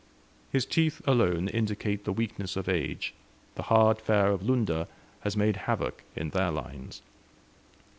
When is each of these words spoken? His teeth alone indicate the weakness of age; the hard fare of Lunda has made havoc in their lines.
His 0.51 0.65
teeth 0.65 0.99
alone 1.05 1.47
indicate 1.49 2.05
the 2.05 2.11
weakness 2.11 2.55
of 2.55 2.67
age; 2.67 3.13
the 3.53 3.61
hard 3.61 4.01
fare 4.01 4.31
of 4.31 4.41
Lunda 4.41 4.87
has 5.19 5.37
made 5.37 5.57
havoc 5.57 6.01
in 6.15 6.31
their 6.31 6.49
lines. 6.49 7.03